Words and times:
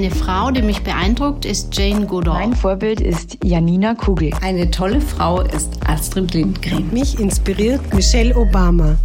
Eine 0.00 0.12
Frau, 0.12 0.50
die 0.50 0.62
mich 0.62 0.82
beeindruckt, 0.82 1.44
ist 1.44 1.76
Jane 1.76 2.06
Goodall. 2.06 2.32
Mein 2.32 2.56
Vorbild 2.56 3.02
ist 3.02 3.36
Janina 3.44 3.94
Kugel. 3.94 4.30
Eine 4.40 4.70
tolle 4.70 4.98
Frau 4.98 5.42
ist 5.42 5.78
Astrid 5.86 6.32
Lindgren. 6.32 6.90
Mich 6.90 7.20
inspiriert 7.20 7.82
Michelle 7.92 8.34
Obama. 8.34 8.96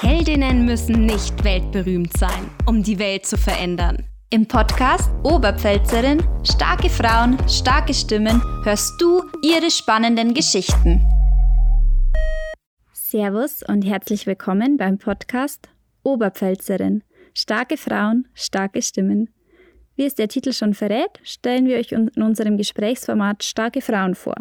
Heldinnen 0.00 0.64
müssen 0.64 1.06
nicht 1.06 1.44
weltberühmt 1.44 2.16
sein, 2.16 2.50
um 2.66 2.82
die 2.82 2.98
Welt 2.98 3.26
zu 3.26 3.38
verändern. 3.38 4.08
Im 4.30 4.44
Podcast 4.44 5.08
Oberpfälzerin 5.22 6.20
Starke 6.42 6.90
Frauen, 6.90 7.38
starke 7.48 7.94
Stimmen 7.94 8.42
hörst 8.64 9.00
du 9.00 9.22
ihre 9.44 9.70
spannenden 9.70 10.34
Geschichten. 10.34 11.00
Servus 12.92 13.62
und 13.62 13.82
herzlich 13.82 14.26
willkommen 14.26 14.78
beim 14.78 14.98
Podcast 14.98 15.68
Oberpfälzerin 16.02 17.04
Starke 17.34 17.76
Frauen, 17.76 18.26
starke 18.34 18.82
Stimmen. 18.82 19.28
Wie 19.98 20.06
es 20.06 20.14
der 20.14 20.28
Titel 20.28 20.52
schon 20.52 20.74
verrät, 20.74 21.18
stellen 21.24 21.66
wir 21.66 21.76
euch 21.76 21.90
in 21.90 22.08
unserem 22.10 22.56
Gesprächsformat 22.56 23.42
starke 23.42 23.80
Frauen 23.80 24.14
vor. 24.14 24.36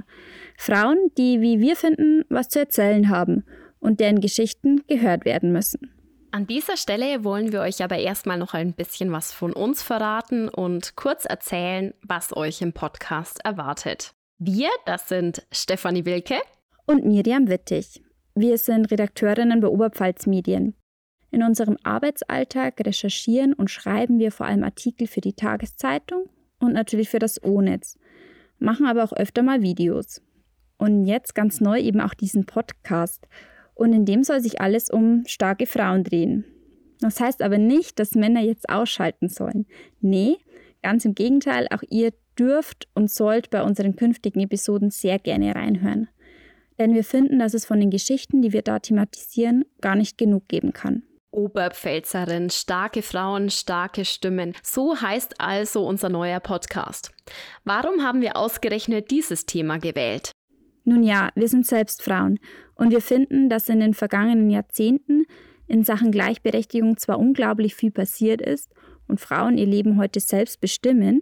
Frauen, 0.56 1.10
die, 1.18 1.42
wie 1.42 1.60
wir 1.60 1.76
finden, 1.76 2.24
was 2.30 2.50
zu 2.50 2.60
erzählen 2.60 3.10
haben 3.10 3.44
und 3.80 4.00
deren 4.00 4.22
Geschichten 4.22 4.84
gehört 4.88 5.26
werden 5.26 5.52
müssen. 5.52 5.92
An 6.30 6.46
dieser 6.46 6.78
Stelle 6.78 7.24
wollen 7.24 7.52
wir 7.52 7.62
euch 7.62 7.84
aber 7.84 7.98
erstmal 7.98 8.38
noch 8.38 8.54
ein 8.54 8.74
bisschen 8.74 9.12
was 9.12 9.34
von 9.34 9.52
uns 9.52 9.82
verraten 9.82 10.48
und 10.48 10.96
kurz 10.96 11.26
erzählen, 11.26 11.96
was 12.04 12.38
euch 12.38 12.62
im 12.62 12.74
Podcast 12.74 13.44
erwartet. 13.44 14.12
Wir, 14.38 14.70
das 14.86 15.10
sind 15.10 15.48
Stefanie 15.52 16.06
Wilke 16.06 16.36
und 16.86 17.04
Miriam 17.04 17.48
Wittig. 17.48 18.04
Wir 18.36 18.60
sind 18.60 18.92
Redakteurinnen 18.92 19.60
bei 19.60 19.70
Oberpfalz 19.70 20.28
Medien. 20.28 20.76
In 21.32 21.44
unserem 21.44 21.78
Arbeitsalltag 21.84 22.80
recherchieren 22.86 23.54
und 23.54 23.70
schreiben 23.70 24.20
wir 24.20 24.32
vor 24.32 24.46
allem 24.46 24.64
Artikel 24.64 25.08
für 25.08 25.22
die 25.22 25.34
Tageszeitung 25.34 26.30
und 26.60 26.74
natürlich 26.74 27.10
für 27.10 27.20
das 27.20 27.44
O-Netz, 27.44 27.98
machen 28.60 28.86
aber 28.86 29.04
auch 29.04 29.14
öfter 29.14 29.44
mal 29.44 29.62
Videos. 29.62 30.22
Und 30.78 31.06
jetzt 31.06 31.36
ganz 31.36 31.60
neu 31.60 31.80
eben 31.80 32.00
auch 32.00 32.14
diesen 32.14 32.46
Podcast. 32.46 33.28
Und 33.74 33.94
in 33.94 34.06
dem 34.06 34.24
soll 34.24 34.42
sich 34.42 34.62
alles 34.62 34.90
um 34.90 35.24
starke 35.26 35.66
Frauen 35.66 36.04
drehen. 36.04 36.46
Das 37.00 37.20
heißt 37.20 37.42
aber 37.42 37.58
nicht, 37.58 38.00
dass 38.00 38.16
Männer 38.16 38.42
jetzt 38.42 38.70
ausschalten 38.70 39.30
sollen. 39.30 39.66
Nee, 40.02 40.38
ganz 40.82 41.06
im 41.06 41.14
Gegenteil, 41.14 41.68
auch 41.72 41.84
ihr 41.90 42.14
dürft 42.40 42.88
und 42.94 43.12
sollt 43.12 43.50
bei 43.50 43.64
unseren 43.64 43.96
künftigen 43.96 44.40
Episoden 44.40 44.90
sehr 44.90 45.20
gerne 45.20 45.54
reinhören. 45.54 46.08
Denn 46.80 46.94
wir 46.94 47.04
finden, 47.04 47.40
dass 47.40 47.54
es 47.54 47.66
von 47.66 47.80
den 47.80 47.90
Geschichten, 47.90 48.42
die 48.42 48.54
wir 48.54 48.62
da 48.62 48.80
thematisieren, 48.80 49.66
gar 49.82 49.96
nicht 49.96 50.18
genug 50.18 50.48
geben 50.48 50.74
kann. 50.74 51.04
Oberpfälzerin, 51.38 52.50
starke 52.50 53.04
Frauen, 53.04 53.52
starke 53.52 54.06
Stimmen. 54.06 54.56
So 54.64 55.00
heißt 55.00 55.40
also 55.40 55.86
unser 55.86 56.10
neuer 56.10 56.40
Podcast. 56.40 57.12
Warum 57.64 58.04
haben 58.04 58.22
wir 58.22 58.36
ausgerechnet 58.36 59.12
dieses 59.12 59.46
Thema 59.46 59.78
gewählt? 59.78 60.32
Nun 60.84 61.04
ja, 61.04 61.30
wir 61.36 61.48
sind 61.48 61.68
selbst 61.68 62.02
Frauen 62.02 62.40
und 62.76 62.90
wir 62.90 63.02
finden, 63.02 63.50
dass 63.50 63.70
in 63.70 63.80
den 63.80 63.94
vergangenen 63.94 64.50
Jahrzehnten 64.50 65.26
in 65.68 65.84
Sachen 65.84 66.12
Gleichberechtigung 66.12 66.98
zwar 66.98 67.20
unglaublich 67.20 67.76
viel 67.76 67.92
passiert 67.92 68.42
ist 68.42 68.74
und 69.08 69.20
Frauen 69.22 69.58
ihr 69.58 69.68
Leben 69.68 70.00
heute 70.00 70.20
selbst 70.20 70.60
bestimmen, 70.60 71.22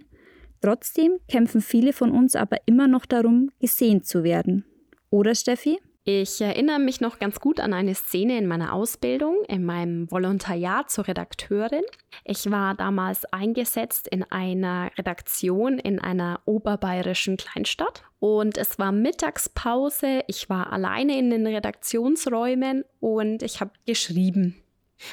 trotzdem 0.61 1.17
kämpfen 1.27 1.59
viele 1.59 1.91
von 1.91 2.11
uns 2.11 2.35
aber 2.37 2.57
immer 2.65 2.87
noch 2.87 3.05
darum, 3.05 3.49
gesehen 3.59 4.03
zu 4.03 4.23
werden. 4.23 4.63
Oder 5.09 5.35
Steffi? 5.35 5.79
Ich 6.07 6.39
erinnere 6.39 6.77
mich 6.77 7.01
noch 7.01 7.17
ganz 7.17 7.39
gut 7.39 7.59
an 7.59 7.73
eine 7.73 7.95
Szene 7.95 8.37
in 8.37 8.45
meiner 8.45 8.73
Ausbildung, 8.73 9.43
in 9.47 9.65
meinem 9.65 10.09
Volontariat 10.11 10.91
zur 10.91 11.07
Redakteurin. 11.07 11.81
Ich 12.23 12.51
war 12.51 12.75
damals 12.75 13.25
eingesetzt 13.33 14.07
in 14.07 14.21
einer 14.21 14.91
Redaktion 14.99 15.79
in 15.79 15.97
einer 15.97 16.41
oberbayerischen 16.45 17.37
Kleinstadt 17.37 18.03
und 18.19 18.55
es 18.55 18.77
war 18.77 18.91
Mittagspause. 18.91 20.21
Ich 20.27 20.47
war 20.47 20.71
alleine 20.71 21.17
in 21.17 21.31
den 21.31 21.47
Redaktionsräumen 21.47 22.85
und 22.99 23.41
ich 23.41 23.59
habe 23.59 23.71
geschrieben. 23.87 24.61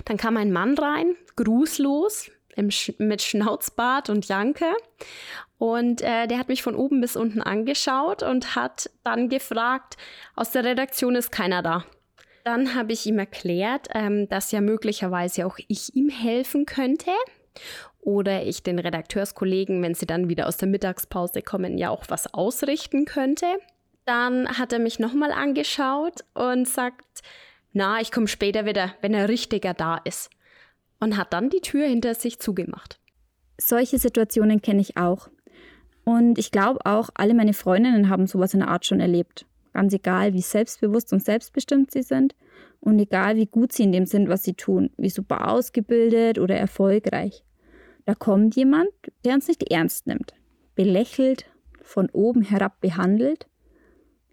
Dann 0.04 0.18
kam 0.18 0.36
ein 0.36 0.52
Mann 0.52 0.76
rein, 0.76 1.16
grußlos, 1.36 2.30
Sch 2.70 2.92
mit 2.98 3.22
Schnauzbart 3.22 4.10
und 4.10 4.28
Janke. 4.28 4.72
Und 5.58 6.02
äh, 6.02 6.26
der 6.26 6.38
hat 6.38 6.48
mich 6.48 6.62
von 6.62 6.74
oben 6.74 7.00
bis 7.00 7.16
unten 7.16 7.40
angeschaut 7.40 8.22
und 8.22 8.56
hat 8.56 8.90
dann 9.04 9.28
gefragt, 9.28 9.96
aus 10.34 10.50
der 10.50 10.64
Redaktion 10.64 11.14
ist 11.14 11.30
keiner 11.30 11.62
da. 11.62 11.84
Dann 12.44 12.74
habe 12.74 12.92
ich 12.92 13.06
ihm 13.06 13.18
erklärt, 13.18 13.88
ähm, 13.94 14.28
dass 14.28 14.50
ja 14.50 14.60
möglicherweise 14.60 15.46
auch 15.46 15.58
ich 15.68 15.94
ihm 15.94 16.08
helfen 16.08 16.66
könnte. 16.66 17.10
Oder 18.00 18.42
ich 18.42 18.64
den 18.64 18.80
Redakteurskollegen, 18.80 19.80
wenn 19.82 19.94
sie 19.94 20.06
dann 20.06 20.28
wieder 20.28 20.48
aus 20.48 20.56
der 20.56 20.68
Mittagspause 20.68 21.42
kommen, 21.42 21.78
ja 21.78 21.90
auch 21.90 22.04
was 22.08 22.34
ausrichten 22.34 23.04
könnte. 23.04 23.46
Dann 24.04 24.58
hat 24.58 24.72
er 24.72 24.80
mich 24.80 24.98
nochmal 24.98 25.30
angeschaut 25.30 26.24
und 26.34 26.66
sagt, 26.66 27.20
na, 27.72 28.00
ich 28.00 28.10
komme 28.10 28.26
später 28.26 28.66
wieder, 28.66 28.94
wenn 29.00 29.14
er 29.14 29.28
richtiger 29.28 29.74
da 29.74 29.98
ist. 30.04 30.30
Und 31.02 31.16
hat 31.16 31.32
dann 31.32 31.50
die 31.50 31.60
Tür 31.60 31.88
hinter 31.88 32.14
sich 32.14 32.38
zugemacht. 32.38 33.00
Solche 33.60 33.98
Situationen 33.98 34.62
kenne 34.62 34.80
ich 34.80 34.96
auch. 34.96 35.28
Und 36.04 36.38
ich 36.38 36.52
glaube 36.52 36.78
auch, 36.86 37.10
alle 37.14 37.34
meine 37.34 37.54
Freundinnen 37.54 38.08
haben 38.08 38.28
sowas 38.28 38.54
in 38.54 38.60
der 38.60 38.68
Art 38.68 38.86
schon 38.86 39.00
erlebt. 39.00 39.44
Ganz 39.72 39.92
egal, 39.92 40.32
wie 40.32 40.40
selbstbewusst 40.40 41.12
und 41.12 41.24
selbstbestimmt 41.24 41.90
sie 41.90 42.02
sind 42.04 42.36
und 42.78 43.00
egal, 43.00 43.34
wie 43.34 43.46
gut 43.46 43.72
sie 43.72 43.82
in 43.82 43.90
dem 43.90 44.06
sind, 44.06 44.28
was 44.28 44.44
sie 44.44 44.54
tun, 44.54 44.90
wie 44.96 45.10
super 45.10 45.50
ausgebildet 45.50 46.38
oder 46.38 46.54
erfolgreich. 46.54 47.42
Da 48.04 48.14
kommt 48.14 48.54
jemand, 48.54 48.90
der 49.24 49.34
uns 49.34 49.48
nicht 49.48 49.72
ernst 49.72 50.06
nimmt, 50.06 50.34
belächelt, 50.76 51.46
von 51.82 52.10
oben 52.10 52.42
herab 52.42 52.80
behandelt, 52.80 53.48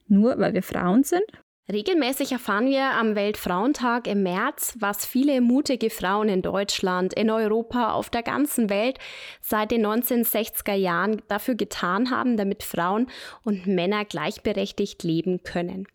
nur 0.08 0.38
weil 0.38 0.54
wir 0.54 0.62
Frauen 0.62 1.04
sind 1.04 1.26
Regelmäßig 1.72 2.32
erfahren 2.32 2.68
wir 2.68 2.94
am 2.94 3.14
Weltfrauentag 3.14 4.08
im 4.08 4.24
März, 4.24 4.74
was 4.80 5.06
viele 5.06 5.40
mutige 5.40 5.92
Frauen 5.92 6.28
in 6.28 6.42
Deutschland, 6.42 7.14
in 7.14 7.30
Europa, 7.30 7.94
auf 7.94 8.10
der 8.10 8.24
ganzen 8.24 8.72
Welt 8.72 8.98
seit 9.40 9.70
den 9.70 9.86
1960er 9.86 10.74
Jahren 10.74 11.22
dafür 11.28 11.54
getan 11.54 12.10
haben, 12.10 12.38
damit 12.38 12.64
Frauen 12.64 13.06
und 13.44 13.68
Männer 13.68 14.04
gleichberechtigt 14.04 15.04
leben 15.04 15.44
können. 15.44 15.88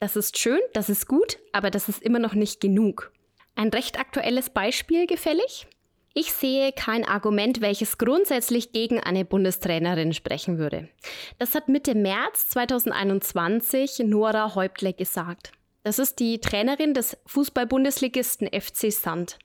Das 0.00 0.16
ist 0.16 0.38
schön, 0.38 0.60
das 0.72 0.88
ist 0.88 1.06
gut, 1.08 1.38
aber 1.52 1.70
das 1.70 1.90
ist 1.90 2.02
immer 2.02 2.18
noch 2.18 2.32
nicht 2.32 2.62
genug. 2.62 3.12
Ein 3.54 3.68
recht 3.68 4.00
aktuelles 4.00 4.48
Beispiel 4.48 5.06
gefällig? 5.06 5.66
Ich 6.14 6.32
sehe 6.32 6.72
kein 6.72 7.06
Argument, 7.06 7.60
welches 7.62 7.96
grundsätzlich 7.96 8.72
gegen 8.72 9.00
eine 9.00 9.24
Bundestrainerin 9.24 10.12
sprechen 10.12 10.58
würde. 10.58 10.88
Das 11.38 11.54
hat 11.54 11.68
Mitte 11.68 11.94
März 11.94 12.50
2021 12.50 14.00
Nora 14.00 14.54
Häuptle 14.54 14.92
gesagt. 14.92 15.52
Das 15.84 15.98
ist 15.98 16.20
die 16.20 16.38
Trainerin 16.38 16.92
des 16.94 17.16
Fußball-Bundesligisten 17.26 18.48
FC 18.48 18.92
Sand. 18.92 19.38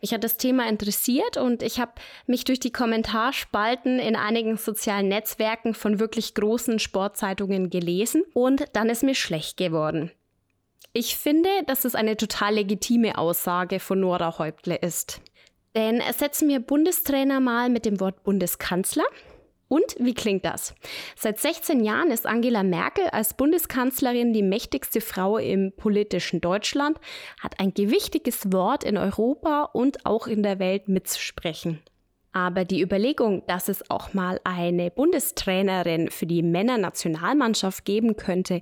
Mich 0.00 0.12
hat 0.12 0.24
das 0.24 0.36
Thema 0.36 0.68
interessiert 0.68 1.36
und 1.36 1.62
ich 1.62 1.78
habe 1.78 1.92
mich 2.26 2.42
durch 2.42 2.58
die 2.58 2.72
Kommentarspalten 2.72 4.00
in 4.00 4.16
einigen 4.16 4.56
sozialen 4.56 5.06
Netzwerken 5.06 5.74
von 5.74 6.00
wirklich 6.00 6.34
großen 6.34 6.80
Sportzeitungen 6.80 7.70
gelesen 7.70 8.24
und 8.34 8.64
dann 8.72 8.88
ist 8.88 9.04
mir 9.04 9.14
schlecht 9.14 9.58
geworden. 9.58 10.10
Ich 10.92 11.16
finde, 11.16 11.48
dass 11.66 11.84
es 11.84 11.94
eine 11.94 12.16
total 12.16 12.54
legitime 12.54 13.16
Aussage 13.16 13.78
von 13.78 14.00
Nora 14.00 14.38
Häuptle 14.38 14.74
ist. 14.74 15.20
Denn 15.74 16.00
ersetzen 16.00 16.48
wir 16.48 16.60
Bundestrainer 16.60 17.40
mal 17.40 17.70
mit 17.70 17.84
dem 17.86 18.00
Wort 18.00 18.22
Bundeskanzler. 18.24 19.04
Und 19.68 19.96
wie 19.98 20.12
klingt 20.12 20.44
das? 20.44 20.74
Seit 21.16 21.38
16 21.38 21.82
Jahren 21.82 22.10
ist 22.10 22.26
Angela 22.26 22.62
Merkel 22.62 23.06
als 23.06 23.32
Bundeskanzlerin 23.32 24.34
die 24.34 24.42
mächtigste 24.42 25.00
Frau 25.00 25.38
im 25.38 25.72
politischen 25.74 26.42
Deutschland, 26.42 26.98
hat 27.40 27.58
ein 27.58 27.72
gewichtiges 27.72 28.52
Wort 28.52 28.84
in 28.84 28.98
Europa 28.98 29.70
und 29.72 30.04
auch 30.04 30.26
in 30.26 30.42
der 30.42 30.58
Welt 30.58 30.88
mitzusprechen. 30.88 31.80
Aber 32.32 32.66
die 32.66 32.82
Überlegung, 32.82 33.44
dass 33.46 33.70
es 33.70 33.90
auch 33.90 34.12
mal 34.12 34.40
eine 34.44 34.90
Bundestrainerin 34.90 36.10
für 36.10 36.26
die 36.26 36.42
Männernationalmannschaft 36.42 37.86
geben 37.86 38.16
könnte, 38.16 38.60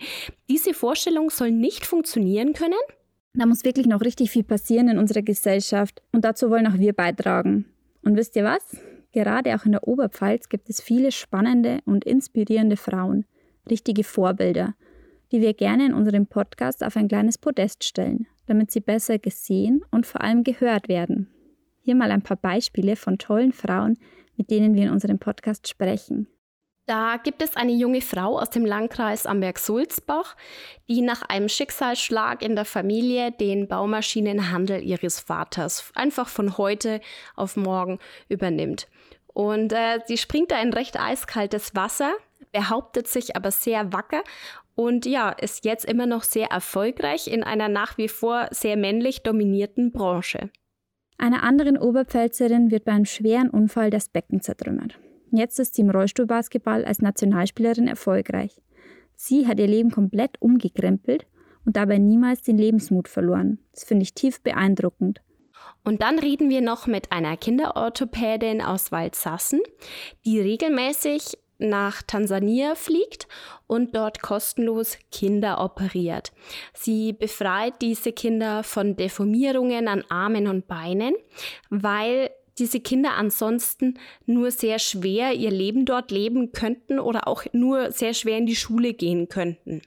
diese 0.49 0.75
Vorstellung 0.75 1.31
soll 1.31 1.51
nicht 1.51 1.87
funktionieren 1.87 2.53
können? 2.53 2.79
Da 3.35 3.47
muss 3.47 3.65
wirklich 3.65 3.87
noch 3.87 4.01
richtig 4.01 4.31
viel 4.31 4.43
passieren 4.43 4.89
in 4.89 4.99
unserer 4.99 5.23
Gesellschaft 5.23 6.03
und 6.13 6.25
dazu 6.25 6.51
wollen 6.51 6.67
auch 6.67 6.79
wir 6.79 6.93
beitragen. 6.93 7.67
Und 8.03 8.17
wisst 8.17 8.35
ihr 8.37 8.45
was? 8.45 8.77
Gerade 9.13 9.55
auch 9.55 9.65
in 9.65 9.73
der 9.73 9.87
Oberpfalz 9.87 10.49
gibt 10.49 10.69
es 10.69 10.81
viele 10.81 11.13
spannende 11.13 11.79
und 11.85 12.05
inspirierende 12.05 12.77
Frauen, 12.77 13.25
richtige 13.69 14.05
Vorbilder, 14.05 14.75
die 15.33 15.41
wir 15.41 15.55
gerne 15.55 15.87
in 15.87 15.95
unserem 15.95 16.27
Podcast 16.27 16.83
auf 16.85 16.97
ein 16.97 17.09
kleines 17.09 17.39
Podest 17.39 17.85
stellen, 17.85 18.27
damit 18.47 18.71
sie 18.71 18.81
besser 18.81 19.19
gesehen 19.19 19.83
und 19.91 20.07
vor 20.07 20.23
allem 20.23 20.43
gehört 20.45 20.89
werden. 20.89 21.29
Hier 21.83 21.95
mal 21.95 22.11
ein 22.11 22.23
paar 22.23 22.37
Beispiele 22.37 22.97
von 22.97 23.19
tollen 23.19 23.53
Frauen, 23.53 23.97
mit 24.37 24.51
denen 24.51 24.75
wir 24.75 24.85
in 24.85 24.91
unserem 24.91 25.19
Podcast 25.19 25.69
sprechen. 25.69 26.27
Da 26.91 27.19
gibt 27.23 27.41
es 27.41 27.55
eine 27.55 27.71
junge 27.71 28.01
Frau 28.01 28.37
aus 28.37 28.51
dem 28.51 28.67
Landkreis 28.67 29.25
Amberg-Sulzbach, 29.25 30.35
die 30.89 31.03
nach 31.03 31.23
einem 31.23 31.49
Schicksalsschlag 31.49 32.43
in 32.43 32.57
der 32.57 32.65
Familie 32.65 33.31
den 33.31 33.69
Baumaschinenhandel 33.69 34.83
ihres 34.83 35.21
Vaters 35.21 35.93
einfach 35.95 36.27
von 36.27 36.59
heute 36.59 37.01
auf 37.37 37.57
morgen 37.57 38.01
übernimmt. 38.29 38.89
Und 39.29 39.73
äh, 39.73 40.01
sie 40.07 40.19
springt 40.19 40.51
da 40.51 40.61
in 40.61 40.73
recht 40.73 40.99
eiskaltes 40.99 41.77
Wasser, 41.77 42.13
behauptet 42.51 43.07
sich 43.07 43.37
aber 43.37 43.53
sehr 43.53 43.93
wacker 43.93 44.25
und 44.75 45.07
ja, 45.07 45.29
ist 45.31 45.65
jetzt 45.65 45.85
immer 45.85 46.07
noch 46.07 46.25
sehr 46.25 46.49
erfolgreich 46.49 47.29
in 47.29 47.45
einer 47.45 47.69
nach 47.69 47.99
wie 47.99 48.09
vor 48.09 48.49
sehr 48.51 48.77
männlich 48.77 49.23
dominierten 49.23 49.93
Branche. 49.93 50.51
Einer 51.19 51.45
anderen 51.45 51.79
Oberpfälzerin 51.79 52.73
wird 52.73 52.85
bei 52.85 52.91
einem 52.91 53.05
schweren 53.05 53.49
Unfall 53.49 53.91
das 53.91 54.09
Becken 54.09 54.41
zertrümmert. 54.41 54.99
Jetzt 55.33 55.59
ist 55.59 55.75
sie 55.75 55.83
im 55.83 55.91
Rollstuhlbasketball 55.91 56.85
als 56.85 57.01
Nationalspielerin 57.01 57.87
erfolgreich. 57.87 58.61
Sie 59.17 59.47
hat 59.47 59.61
ihr 59.61 59.67
Leben 59.67 59.91
komplett 59.91 60.41
umgekrempelt 60.41 61.27
und 61.65 61.77
dabei 61.77 61.99
niemals 61.99 62.43
den 62.43 62.59
Lebensmut 62.59 63.07
verloren. 63.07 63.59
Das 63.73 63.85
finde 63.85 64.03
ich 64.03 64.15
tief 64.15 64.41
beeindruckend. 64.41 65.21
Und 65.85 66.03
dann 66.03 66.19
reden 66.19 66.51
wir 66.51 66.63
noch 66.63 66.87
mit 66.87 67.13
einer 67.13 67.37
Kinderorthopädin 67.37 68.63
aus 68.63 68.93
Waldsassen, 68.93 69.61
die 70.25 70.41
regelmäßig 70.41 71.39
nach 71.59 72.03
Tansania 72.03 72.75
fliegt 72.75 73.29
und 73.67 73.95
dort 73.95 74.23
kostenlos 74.23 74.99
Kinder 75.13 75.63
operiert. 75.63 76.33
Sie 76.73 77.13
befreit 77.13 77.75
diese 77.83 78.13
Kinder 78.13 78.63
von 78.63 78.97
Deformierungen 78.97 79.87
an 79.87 80.03
Armen 80.09 80.49
und 80.49 80.67
Beinen, 80.67 81.15
weil 81.69 82.31
diese 82.61 82.79
Kinder 82.81 83.15
ansonsten 83.15 83.99
nur 84.27 84.51
sehr 84.51 84.79
schwer 84.79 85.33
ihr 85.33 85.51
Leben 85.51 85.87
dort 85.87 86.11
leben 86.11 86.53
könnten 86.53 87.01
oder 87.01 87.27
auch 87.27 87.45
nur 87.53 87.91
sehr 87.91 88.15
schwer 88.15 88.39
in 88.39 88.47
die 88.47 88.57
Schule 88.57 88.95
gehen 88.95 89.29
könnten. 89.29 89.83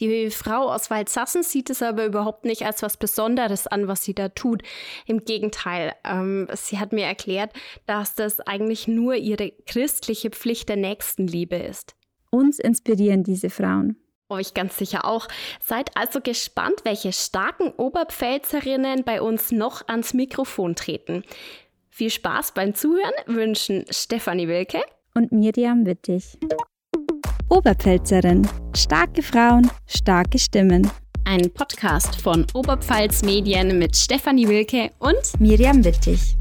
Die 0.00 0.30
Frau 0.30 0.70
aus 0.72 0.90
Waldsassen 0.90 1.42
sieht 1.42 1.70
es 1.70 1.82
aber 1.82 2.04
überhaupt 2.04 2.44
nicht 2.44 2.66
als 2.66 2.82
was 2.82 2.96
Besonderes 2.96 3.66
an, 3.66 3.86
was 3.88 4.02
sie 4.02 4.14
da 4.14 4.28
tut. 4.28 4.62
Im 5.06 5.24
Gegenteil, 5.24 5.92
ähm, 6.04 6.48
sie 6.54 6.78
hat 6.78 6.92
mir 6.92 7.06
erklärt, 7.06 7.52
dass 7.86 8.14
das 8.14 8.40
eigentlich 8.40 8.88
nur 8.88 9.14
ihre 9.14 9.52
christliche 9.66 10.30
Pflicht 10.30 10.68
der 10.68 10.76
Nächstenliebe 10.76 11.56
ist. 11.56 11.94
Uns 12.30 12.58
inspirieren 12.58 13.22
diese 13.22 13.50
Frauen. 13.50 13.96
Euch 14.30 14.54
ganz 14.54 14.78
sicher 14.78 15.04
auch. 15.04 15.28
Seid 15.60 15.96
also 15.96 16.20
gespannt, 16.20 16.80
welche 16.84 17.12
starken 17.12 17.70
Oberpfälzerinnen 17.70 19.04
bei 19.04 19.20
uns 19.20 19.52
noch 19.52 19.86
ans 19.86 20.14
Mikrofon 20.14 20.74
treten. 20.74 21.24
Viel 21.96 22.10
Spaß 22.10 22.54
beim 22.54 22.74
Zuhören 22.74 23.12
wünschen 23.26 23.84
Stefanie 23.88 24.48
Wilke 24.48 24.82
und 25.14 25.30
Miriam 25.30 25.86
Wittig. 25.86 26.36
Oberpfälzerin. 27.48 28.48
Starke 28.74 29.22
Frauen, 29.22 29.70
starke 29.86 30.40
Stimmen. 30.40 30.90
Ein 31.24 31.52
Podcast 31.52 32.20
von 32.20 32.48
Oberpfalz 32.52 33.22
Medien 33.22 33.78
mit 33.78 33.94
Stefanie 33.94 34.48
Wilke 34.48 34.90
und 34.98 35.38
Miriam 35.38 35.84
Wittig. 35.84 36.36